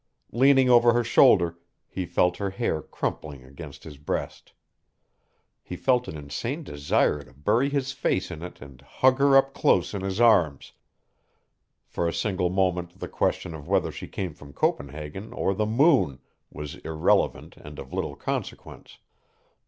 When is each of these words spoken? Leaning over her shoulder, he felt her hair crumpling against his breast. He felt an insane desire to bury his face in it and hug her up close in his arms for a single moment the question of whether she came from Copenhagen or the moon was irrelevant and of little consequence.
Leaning 0.31 0.67
over 0.67 0.93
her 0.93 1.03
shoulder, 1.03 1.59
he 1.87 2.07
felt 2.07 2.37
her 2.37 2.49
hair 2.49 2.81
crumpling 2.81 3.43
against 3.43 3.83
his 3.83 3.99
breast. 3.99 4.53
He 5.61 5.75
felt 5.75 6.07
an 6.07 6.17
insane 6.17 6.63
desire 6.63 7.21
to 7.23 7.33
bury 7.35 7.69
his 7.69 7.91
face 7.91 8.31
in 8.31 8.41
it 8.41 8.61
and 8.61 8.81
hug 8.81 9.19
her 9.19 9.37
up 9.37 9.53
close 9.53 9.93
in 9.93 10.01
his 10.01 10.19
arms 10.19 10.71
for 11.85 12.07
a 12.07 12.13
single 12.15 12.49
moment 12.49 12.99
the 12.99 13.07
question 13.07 13.53
of 13.53 13.67
whether 13.67 13.91
she 13.91 14.07
came 14.07 14.33
from 14.33 14.53
Copenhagen 14.53 15.33
or 15.33 15.53
the 15.53 15.67
moon 15.67 16.17
was 16.49 16.77
irrelevant 16.77 17.55
and 17.57 17.77
of 17.77 17.93
little 17.93 18.15
consequence. 18.15 18.97